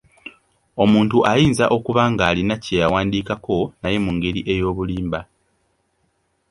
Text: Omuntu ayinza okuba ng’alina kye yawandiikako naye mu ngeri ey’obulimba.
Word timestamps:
Omuntu 0.83 1.17
ayinza 1.31 1.65
okuba 1.75 2.03
ng’alina 2.11 2.55
kye 2.63 2.75
yawandiikako 2.81 3.57
naye 3.81 3.97
mu 4.05 4.11
ngeri 4.15 4.41
ey’obulimba. 4.53 5.19